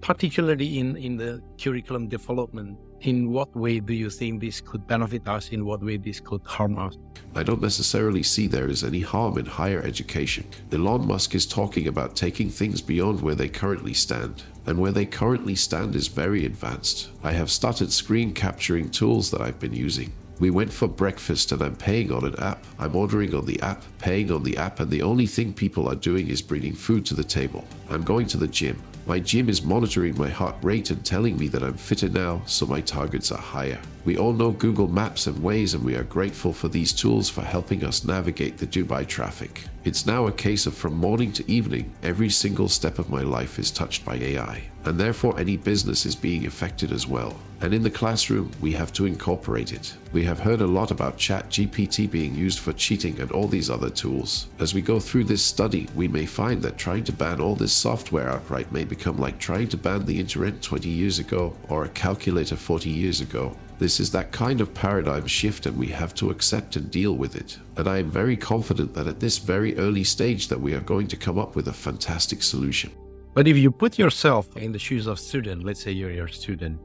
particularly 0.00 0.78
in, 0.78 0.96
in 0.96 1.16
the 1.18 1.42
curriculum 1.60 2.08
development, 2.08 2.78
in 3.02 3.30
what 3.30 3.54
way 3.54 3.80
do 3.80 3.92
you 3.92 4.08
think 4.08 4.40
this 4.40 4.62
could 4.62 4.86
benefit 4.86 5.28
us? 5.28 5.50
In 5.50 5.66
what 5.66 5.82
way 5.82 5.98
this 5.98 6.20
could 6.20 6.40
harm 6.46 6.78
us? 6.78 6.96
I 7.34 7.42
don't 7.42 7.60
necessarily 7.60 8.22
see 8.22 8.46
there 8.46 8.70
is 8.70 8.82
any 8.82 9.00
harm 9.00 9.36
in 9.36 9.44
higher 9.44 9.82
education. 9.82 10.46
Elon 10.72 11.06
Musk 11.06 11.34
is 11.34 11.44
talking 11.44 11.86
about 11.86 12.16
taking 12.16 12.48
things 12.48 12.80
beyond 12.80 13.20
where 13.20 13.34
they 13.34 13.48
currently 13.48 13.92
stand. 13.92 14.44
And 14.64 14.78
where 14.78 14.92
they 14.92 15.04
currently 15.04 15.56
stand 15.56 15.94
is 15.94 16.08
very 16.08 16.46
advanced. 16.46 17.10
I 17.22 17.32
have 17.32 17.50
started 17.50 17.92
screen 17.92 18.32
capturing 18.32 18.88
tools 18.88 19.30
that 19.32 19.42
I've 19.42 19.60
been 19.60 19.74
using. 19.74 20.12
We 20.40 20.50
went 20.50 20.72
for 20.72 20.88
breakfast 20.88 21.52
and 21.52 21.62
I'm 21.62 21.76
paying 21.76 22.10
on 22.10 22.24
an 22.24 22.34
app. 22.40 22.64
I'm 22.78 22.96
ordering 22.96 23.34
on 23.34 23.46
the 23.46 23.60
app, 23.62 23.84
paying 23.98 24.32
on 24.32 24.42
the 24.42 24.56
app, 24.56 24.80
and 24.80 24.90
the 24.90 25.02
only 25.02 25.26
thing 25.26 25.52
people 25.52 25.88
are 25.88 25.94
doing 25.94 26.28
is 26.28 26.42
bringing 26.42 26.74
food 26.74 27.06
to 27.06 27.14
the 27.14 27.22
table. 27.22 27.64
I'm 27.88 28.02
going 28.02 28.26
to 28.28 28.36
the 28.36 28.48
gym. 28.48 28.82
My 29.06 29.20
gym 29.20 29.50
is 29.50 29.62
monitoring 29.62 30.16
my 30.16 30.30
heart 30.30 30.56
rate 30.62 30.90
and 30.90 31.04
telling 31.04 31.36
me 31.36 31.46
that 31.48 31.62
I'm 31.62 31.74
fitter 31.74 32.08
now, 32.08 32.40
so 32.46 32.64
my 32.64 32.80
targets 32.80 33.30
are 33.30 33.38
higher. 33.38 33.78
We 34.06 34.16
all 34.16 34.32
know 34.32 34.50
Google 34.50 34.88
Maps 34.88 35.26
and 35.26 35.36
Waze, 35.36 35.74
and 35.74 35.84
we 35.84 35.94
are 35.94 36.04
grateful 36.04 36.54
for 36.54 36.68
these 36.68 36.92
tools 36.92 37.28
for 37.28 37.42
helping 37.42 37.84
us 37.84 38.04
navigate 38.04 38.56
the 38.56 38.66
Dubai 38.66 39.06
traffic. 39.06 39.64
It's 39.84 40.06
now 40.06 40.26
a 40.26 40.32
case 40.32 40.64
of 40.64 40.74
from 40.74 40.94
morning 40.94 41.32
to 41.32 41.50
evening, 41.50 41.92
every 42.02 42.30
single 42.30 42.68
step 42.68 42.98
of 42.98 43.10
my 43.10 43.20
life 43.20 43.58
is 43.58 43.70
touched 43.70 44.06
by 44.06 44.16
AI, 44.16 44.62
and 44.86 44.98
therefore 44.98 45.38
any 45.38 45.58
business 45.58 46.06
is 46.06 46.16
being 46.16 46.46
affected 46.46 46.90
as 46.90 47.06
well. 47.06 47.36
And 47.64 47.72
in 47.72 47.82
the 47.82 47.88
classroom, 47.88 48.50
we 48.60 48.72
have 48.72 48.92
to 48.92 49.06
incorporate 49.06 49.72
it. 49.72 49.96
We 50.12 50.22
have 50.24 50.38
heard 50.38 50.60
a 50.60 50.66
lot 50.66 50.90
about 50.90 51.16
ChatGPT 51.16 52.10
being 52.10 52.34
used 52.34 52.58
for 52.58 52.74
cheating 52.74 53.18
and 53.18 53.32
all 53.32 53.48
these 53.48 53.70
other 53.70 53.88
tools. 53.88 54.48
As 54.58 54.74
we 54.74 54.82
go 54.82 55.00
through 55.00 55.24
this 55.24 55.42
study, 55.42 55.88
we 55.94 56.06
may 56.06 56.26
find 56.26 56.60
that 56.60 56.76
trying 56.76 57.04
to 57.04 57.12
ban 57.12 57.40
all 57.40 57.54
this 57.54 57.72
software 57.72 58.28
outright 58.28 58.70
may 58.70 58.84
become 58.84 59.16
like 59.16 59.38
trying 59.38 59.68
to 59.68 59.78
ban 59.78 60.04
the 60.04 60.20
internet 60.20 60.60
20 60.60 60.90
years 60.90 61.18
ago 61.18 61.56
or 61.70 61.86
a 61.86 61.88
calculator 61.88 62.54
40 62.54 62.90
years 62.90 63.22
ago. 63.22 63.56
This 63.78 63.98
is 63.98 64.10
that 64.10 64.30
kind 64.30 64.60
of 64.60 64.74
paradigm 64.74 65.26
shift 65.26 65.64
and 65.64 65.78
we 65.78 65.86
have 65.86 66.14
to 66.16 66.28
accept 66.28 66.76
and 66.76 66.90
deal 66.90 67.14
with 67.14 67.34
it. 67.34 67.58
And 67.78 67.88
I 67.88 67.96
am 67.96 68.10
very 68.10 68.36
confident 68.36 68.92
that 68.92 69.06
at 69.06 69.20
this 69.20 69.38
very 69.38 69.74
early 69.78 70.04
stage 70.04 70.48
that 70.48 70.60
we 70.60 70.74
are 70.74 70.80
going 70.80 71.06
to 71.08 71.16
come 71.16 71.38
up 71.38 71.56
with 71.56 71.68
a 71.68 71.72
fantastic 71.72 72.42
solution. 72.42 72.92
But 73.32 73.48
if 73.48 73.56
you 73.56 73.70
put 73.70 73.98
yourself 73.98 74.54
in 74.58 74.70
the 74.70 74.78
shoes 74.78 75.06
of 75.06 75.18
student, 75.18 75.64
let's 75.64 75.82
say 75.82 75.92
you're 75.92 76.12
your 76.12 76.28
student, 76.28 76.78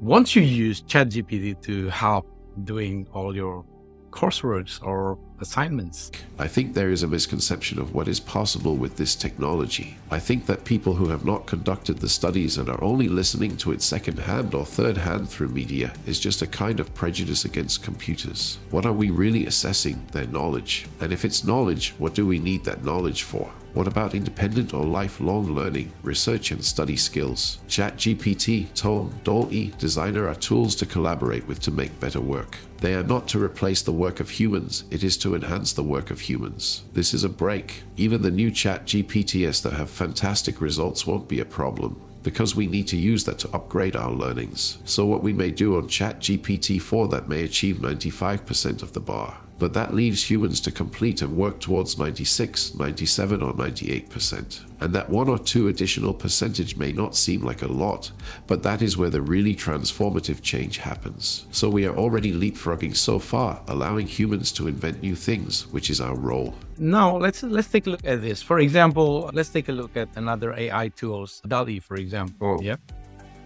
once 0.00 0.34
you 0.34 0.42
use 0.42 0.82
ChatGPT 0.82 1.60
to 1.62 1.88
help 1.90 2.26
doing 2.64 3.06
all 3.12 3.36
your 3.36 3.64
courseworks 4.10 4.82
or 4.82 5.18
assignments. 5.40 6.10
I 6.38 6.48
think 6.48 6.74
there 6.74 6.90
is 6.90 7.02
a 7.02 7.08
misconception 7.08 7.78
of 7.78 7.94
what 7.94 8.08
is 8.08 8.20
possible 8.20 8.76
with 8.76 8.96
this 8.96 9.14
technology. 9.14 9.96
I 10.10 10.18
think 10.18 10.46
that 10.46 10.64
people 10.64 10.94
who 10.94 11.08
have 11.08 11.24
not 11.24 11.46
conducted 11.46 11.98
the 11.98 12.08
studies 12.08 12.58
and 12.58 12.68
are 12.68 12.82
only 12.82 13.08
listening 13.08 13.56
to 13.58 13.72
it 13.72 13.82
second 13.82 14.18
hand 14.18 14.54
or 14.54 14.64
third 14.64 14.96
hand 14.96 15.28
through 15.28 15.48
media 15.48 15.92
is 16.06 16.20
just 16.20 16.42
a 16.42 16.46
kind 16.46 16.80
of 16.80 16.94
prejudice 16.94 17.44
against 17.44 17.82
computers. 17.82 18.58
What 18.70 18.86
are 18.86 18.92
we 18.92 19.10
really 19.10 19.46
assessing? 19.46 20.06
Their 20.12 20.26
knowledge. 20.26 20.86
And 21.00 21.12
if 21.12 21.24
it's 21.24 21.44
knowledge, 21.44 21.94
what 21.98 22.14
do 22.14 22.26
we 22.26 22.38
need 22.38 22.64
that 22.64 22.84
knowledge 22.84 23.22
for? 23.22 23.50
What 23.72 23.86
about 23.86 24.16
independent 24.16 24.74
or 24.74 24.84
lifelong 24.84 25.54
learning, 25.54 25.92
research 26.02 26.50
and 26.50 26.64
study 26.64 26.96
skills? 26.96 27.58
ChatGPT, 27.68 28.74
Tome, 28.74 29.14
DALL-E, 29.22 29.72
Designer 29.78 30.26
are 30.26 30.34
tools 30.34 30.74
to 30.76 30.86
collaborate 30.86 31.46
with 31.46 31.60
to 31.60 31.70
make 31.70 32.00
better 32.00 32.20
work. 32.20 32.58
They 32.78 32.94
are 32.94 33.04
not 33.04 33.28
to 33.28 33.42
replace 33.42 33.82
the 33.82 33.92
work 33.92 34.18
of 34.18 34.30
humans, 34.30 34.84
it 34.90 35.04
is 35.04 35.16
to 35.18 35.29
enhance 35.34 35.72
the 35.72 35.82
work 35.82 36.10
of 36.10 36.20
humans. 36.20 36.82
This 36.92 37.14
is 37.14 37.24
a 37.24 37.28
break. 37.28 37.82
Even 37.96 38.22
the 38.22 38.30
new 38.30 38.50
ChatGPTs 38.50 39.62
that 39.62 39.72
have 39.72 39.90
fantastic 39.90 40.60
results 40.60 41.06
won't 41.06 41.28
be 41.28 41.40
a 41.40 41.44
problem 41.44 42.00
because 42.22 42.54
we 42.54 42.66
need 42.66 42.88
to 42.88 42.96
use 42.96 43.24
that 43.24 43.38
to 43.40 43.50
upgrade 43.54 43.96
our 43.96 44.12
learnings. 44.12 44.78
So 44.84 45.06
what 45.06 45.22
we 45.22 45.32
may 45.32 45.50
do 45.50 45.76
on 45.76 45.88
ChatGPT 45.88 46.80
4 46.80 47.08
that 47.08 47.28
may 47.28 47.44
achieve 47.44 47.76
95% 47.76 48.82
of 48.82 48.92
the 48.92 49.00
bar 49.00 49.38
but 49.60 49.74
that 49.74 49.94
leaves 49.94 50.30
humans 50.30 50.58
to 50.62 50.72
complete 50.72 51.20
and 51.20 51.36
work 51.36 51.60
towards 51.60 51.98
96, 51.98 52.74
97, 52.74 53.42
or 53.42 53.52
98%. 53.52 54.60
And 54.80 54.94
that 54.94 55.10
one 55.10 55.28
or 55.28 55.38
two 55.38 55.68
additional 55.68 56.14
percentage 56.14 56.76
may 56.76 56.92
not 56.92 57.14
seem 57.14 57.42
like 57.42 57.60
a 57.60 57.70
lot, 57.70 58.10
but 58.46 58.62
that 58.62 58.80
is 58.80 58.96
where 58.96 59.10
the 59.10 59.20
really 59.20 59.54
transformative 59.54 60.40
change 60.40 60.78
happens. 60.78 61.44
So 61.52 61.68
we 61.68 61.86
are 61.86 61.94
already 61.94 62.32
leapfrogging 62.32 62.96
so 62.96 63.18
far, 63.18 63.60
allowing 63.68 64.06
humans 64.06 64.50
to 64.52 64.66
invent 64.66 65.02
new 65.02 65.14
things, 65.14 65.66
which 65.68 65.90
is 65.90 66.00
our 66.00 66.16
role. 66.16 66.54
Now 66.80 67.14
let's 67.18 67.42
let's 67.42 67.68
take 67.68 67.86
a 67.86 67.90
look 67.90 68.06
at 68.06 68.22
this. 68.22 68.40
For 68.40 68.60
example, 68.60 69.30
let's 69.34 69.50
take 69.50 69.68
a 69.68 69.72
look 69.72 69.98
at 69.98 70.08
another 70.16 70.54
AI 70.54 70.88
tools, 70.88 71.42
DALL-E, 71.46 71.78
for 71.80 71.96
example. 71.96 72.56
Oh. 72.58 72.62
Yeah. 72.62 72.76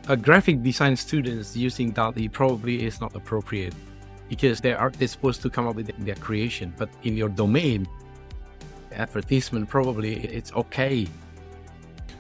A 0.09 0.17
graphic 0.17 0.63
design 0.63 0.95
students 0.95 1.57
using 1.57 1.91
DALL-E 1.91 2.29
probably 2.29 2.87
is 2.87 3.01
not 3.01 3.17
appropriate 3.17 3.75
because 4.29 4.61
they 4.61 4.73
are 4.73 4.91
they're 4.91 5.09
supposed 5.09 5.43
to 5.43 5.51
come 5.51 5.67
up 5.67 5.75
with 5.75 5.91
their 5.99 6.15
creation. 6.15 6.73
But 6.79 6.91
in 7.03 7.17
your 7.17 7.29
domain, 7.29 7.89
advertisement 8.93 9.69
probably 9.69 10.15
it's 10.27 10.53
okay. 10.53 11.09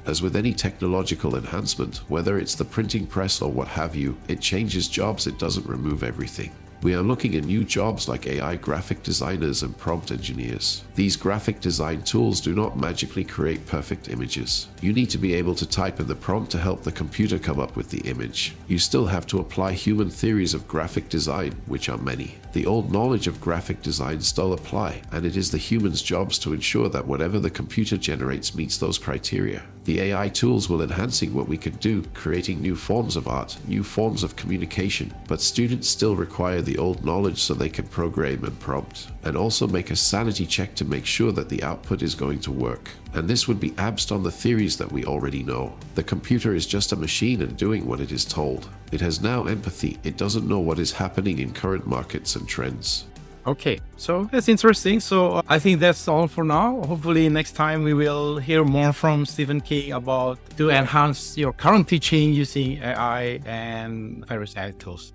As 0.06 0.21
with 0.21 0.35
any 0.35 0.52
technological 0.52 1.37
enhancement, 1.37 1.99
whether 2.09 2.38
it's 2.38 2.56
the 2.56 2.64
printing 2.64 3.06
press 3.06 3.40
or 3.40 3.52
what 3.52 3.68
have 3.68 3.94
you, 3.94 4.16
it 4.26 4.40
changes 4.40 4.88
jobs, 4.88 5.28
it 5.28 5.38
doesn't 5.38 5.66
remove 5.66 6.02
everything. 6.02 6.50
We 6.83 6.95
are 6.95 7.02
looking 7.02 7.35
at 7.35 7.45
new 7.45 7.64
jobs 7.64 8.09
like 8.09 8.26
AI 8.26 8.57
graphic 8.57 9.02
designers 9.02 9.62
and 9.62 9.76
prompt 9.76 10.11
engineers. 10.11 10.85
These 10.95 11.16
graphic 11.16 11.61
design 11.61 12.02
tools 12.02 12.40
do 12.40 12.54
not 12.54 12.78
magically 12.78 13.25
create 13.25 13.66
perfect 13.66 14.09
images. 14.09 14.69
You 14.83 14.93
need 14.93 15.11
to 15.11 15.19
be 15.19 15.35
able 15.35 15.54
to 15.54 15.66
type 15.66 16.00
in 16.00 16.07
the 16.07 16.14
prompt 16.14 16.50
to 16.52 16.59
help 16.59 16.83
the 16.83 16.93
computer 16.93 17.38
come 17.38 17.59
up 17.59 17.75
with 17.75 17.90
the 17.90 18.09
image. 18.09 18.54
You 18.69 18.78
still 18.78 19.07
have 19.07 19.26
to 19.28 19.40
apply 19.40 19.73
human 19.73 20.11
theories 20.11 20.54
of 20.54 20.69
graphic 20.69 21.09
design, 21.09 21.54
which 21.66 21.88
are 21.88 21.99
many. 21.99 22.37
The 22.52 22.66
old 22.66 22.93
knowledge 22.93 23.26
of 23.26 23.40
graphic 23.40 23.83
design 23.83 24.21
still 24.21 24.52
apply, 24.52 25.02
and 25.11 25.26
it 25.26 25.37
is 25.37 25.50
the 25.50 25.59
human's 25.59 26.02
jobs 26.02 26.38
to 26.40 26.52
ensure 26.52 26.88
that 26.90 27.07
whatever 27.07 27.38
the 27.38 27.50
computer 27.50 27.97
generates 27.97 28.54
meets 28.54 28.76
those 28.76 28.99
criteria. 28.99 29.62
The 29.85 30.00
AI 30.00 30.31
tools 30.31 30.69
will 30.69 30.81
enhancing 30.81 31.35
what 31.35 31.49
we 31.49 31.59
can 31.59 31.75
do, 31.75 32.04
creating 32.14 32.62
new 32.62 32.75
forms 32.75 33.16
of 33.16 33.28
art, 33.28 33.59
new 33.66 33.83
forms 33.83 34.23
of 34.23 34.35
communication, 34.35 35.12
but 35.28 35.43
students 35.43 35.88
still 35.88 36.16
require 36.16 36.62
the 36.64 36.78
old 36.78 37.04
knowledge 37.04 37.38
so 37.38 37.54
they 37.54 37.68
can 37.68 37.87
program 37.87 38.44
and 38.44 38.59
prompt, 38.59 39.09
and 39.23 39.37
also 39.37 39.66
make 39.66 39.90
a 39.90 39.97
sanity 39.97 40.47
check 40.47 40.75
to 40.75 40.85
make 40.85 41.06
sure 41.06 41.33
that 41.33 41.49
the 41.49 41.62
output 41.62 42.02
is 42.02 42.14
going 42.14 42.40
to 42.40 42.50
work. 42.50 42.90
And 43.12 43.28
this 43.28 43.47
would 43.47 43.61
be 43.61 43.71
abst 43.73 44.11
on 44.11 44.23
the 44.23 44.30
theories 44.30 44.76
that 44.78 44.90
we 44.90 45.04
already 45.04 45.42
know. 45.42 45.76
The 45.94 46.02
computer 46.02 46.54
is 46.54 46.66
just 46.66 46.92
a 46.92 46.97
machine 46.97 47.42
and 47.42 47.56
doing 47.56 47.87
what 47.87 48.00
it 48.00 48.11
is 48.11 48.25
told. 48.25 48.68
It 48.90 49.00
has 49.00 49.21
now 49.21 49.44
empathy, 49.44 49.99
it 50.02 50.16
doesn't 50.16 50.49
know 50.49 50.61
what 50.61 50.78
is 50.78 50.92
happening 50.92 51.38
in 51.38 51.52
current 51.52 51.87
markets 51.87 52.37
and 52.37 52.49
trends. 52.49 53.04
Okay, 53.47 53.78
so 53.99 54.25
that's 54.33 54.49
interesting. 54.49 55.00
So 55.00 55.33
uh, 55.33 55.42
I 55.49 55.59
think 55.59 55.80
that's 55.80 56.09
all 56.09 56.28
for 56.28 56.44
now. 56.44 56.80
Hopefully, 56.85 57.28
next 57.28 57.52
time 57.52 57.83
we 57.83 57.92
will 57.92 58.38
hear 58.38 58.64
more 58.64 58.92
from 58.94 59.26
Stephen 59.26 59.61
King 59.61 59.92
about 59.92 60.38
to 60.56 60.71
enhance 60.71 61.37
your 61.37 61.52
current 61.52 61.87
teaching 61.87 62.33
using 62.33 62.83
AI 62.83 63.40
and 63.44 64.26
various 64.26 64.56
AI 64.56 64.71
tools. 64.73 65.12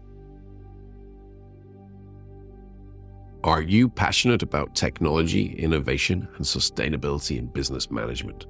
Are 3.43 3.62
you 3.62 3.88
passionate 3.88 4.43
about 4.43 4.75
technology, 4.75 5.53
innovation, 5.53 6.27
and 6.36 6.46
sustainability 6.46 7.38
in 7.38 7.48
business 7.48 7.89
management? 7.89 8.48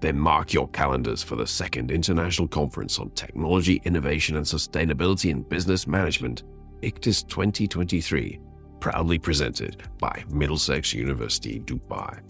Then 0.00 0.18
mark 0.18 0.52
your 0.52 0.68
calendars 0.68 1.22
for 1.22 1.34
the 1.34 1.46
second 1.46 1.90
International 1.90 2.46
Conference 2.46 3.00
on 3.00 3.10
Technology, 3.10 3.82
Innovation, 3.84 4.36
and 4.36 4.46
Sustainability 4.46 5.30
in 5.30 5.42
Business 5.42 5.86
Management, 5.86 6.44
ICTIS 6.82 7.28
2023 7.28 8.40
proudly 8.80 9.18
presented 9.18 9.82
by 9.98 10.24
Middlesex 10.30 10.94
University, 10.94 11.60
Dubai. 11.60 12.20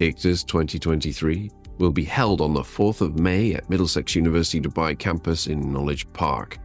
ICTIS 0.00 0.46
2023 0.46 1.50
will 1.78 1.90
be 1.90 2.04
held 2.04 2.40
on 2.40 2.54
the 2.54 2.60
4th 2.60 3.00
of 3.00 3.18
May 3.18 3.54
at 3.54 3.68
Middlesex 3.68 4.14
University 4.14 4.60
Dubai 4.60 4.98
campus 4.98 5.46
in 5.46 5.72
Knowledge 5.72 6.10
Park. 6.12 6.58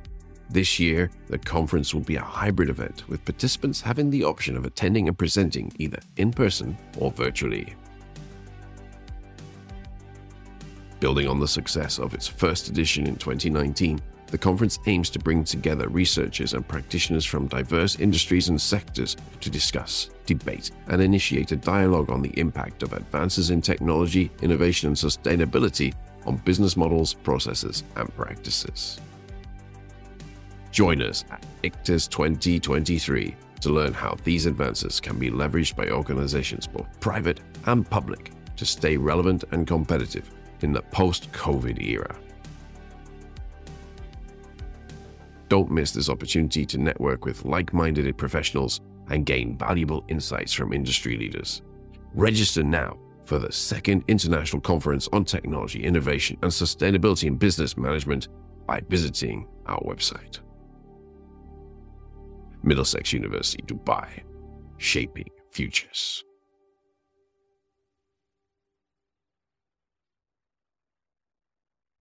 This 0.52 0.82
year, 0.82 1.10
the 1.30 1.38
conference 1.38 1.94
will 1.94 2.02
be 2.02 2.18
a 2.18 2.22
hybrid 2.22 2.70
event 2.70 3.08
with 3.08 3.24
participants 3.24 3.80
having 3.80 4.10
the 4.10 4.26
option 4.26 4.58
of 4.58 4.66
attending 4.66 5.08
and 5.08 5.18
presenting 5.18 5.72
either 5.80 6.00
in 6.18 6.34
person 6.34 6.78
or 6.98 7.10
virtually. 7.12 7.74
Building 11.00 11.30
on 11.30 11.40
the 11.40 11.48
success 11.48 12.00
of 12.00 12.14
its 12.14 12.28
first 12.28 12.68
edition 12.68 13.08
in 13.08 13.16
2019, 13.16 14.02
the 14.28 14.38
conference 14.38 14.78
aims 14.88 15.10
to 15.12 15.20
bring 15.20 15.46
together 15.46 15.88
researchers 15.88 16.54
and 16.54 16.68
practitioners 16.68 17.26
from 17.26 17.48
diverse 17.48 17.98
industries 17.98 18.50
and 18.50 18.60
sectors 18.60 19.16
to 19.40 19.50
discuss, 19.50 20.10
debate, 20.26 20.72
and 20.88 21.02
initiate 21.02 21.54
a 21.54 21.56
dialogue 21.56 22.10
on 22.10 22.22
the 22.22 22.38
impact 22.38 22.84
of 22.84 22.92
advances 22.92 23.52
in 23.52 23.62
technology, 23.62 24.30
innovation, 24.42 24.88
and 24.88 24.98
sustainability 24.98 25.94
on 26.26 26.36
business 26.38 26.76
models, 26.76 27.14
processes, 27.14 27.86
and 27.96 28.14
practices. 28.16 29.00
Join 30.72 31.02
us 31.02 31.26
at 31.30 31.46
ICTIS 31.64 32.10
2023 32.10 33.36
to 33.60 33.70
learn 33.70 33.94
how 33.94 34.16
these 34.24 34.46
advances 34.46 35.02
can 35.02 35.20
be 35.20 35.30
leveraged 35.30 35.76
by 35.76 35.90
organizations, 35.90 36.66
both 36.66 36.88
private 37.02 37.42
and 37.66 37.88
public, 37.88 38.32
to 38.56 38.66
stay 38.66 38.96
relevant 38.96 39.44
and 39.52 39.68
competitive 39.68 40.32
in 40.62 40.72
the 40.72 40.82
post 40.82 41.32
COVID 41.34 41.82
era. 41.84 42.16
Don't 45.50 45.70
miss 45.70 45.92
this 45.92 46.08
opportunity 46.08 46.66
to 46.66 46.78
network 46.78 47.26
with 47.26 47.44
like 47.44 47.74
minded 47.74 48.18
professionals 48.18 48.80
and 49.10 49.26
gain 49.26 49.58
valuable 49.58 50.06
insights 50.08 50.54
from 50.54 50.72
industry 50.72 51.18
leaders. 51.18 51.62
Register 52.14 52.64
now 52.64 52.98
for 53.26 53.40
the 53.40 53.52
second 53.52 54.06
International 54.08 54.62
Conference 54.62 55.10
on 55.12 55.26
Technology, 55.26 55.84
Innovation, 55.84 56.38
and 56.42 56.52
Sustainability 56.52 57.26
in 57.26 57.36
Business 57.36 57.76
Management 57.78 58.30
by 58.66 58.82
visiting 58.88 59.46
our 59.66 59.82
website. 59.82 60.40
Middlesex 62.64 63.14
University, 63.14 63.64
Dubai, 63.64 64.24
shaping 64.78 65.28
futures. 65.52 66.24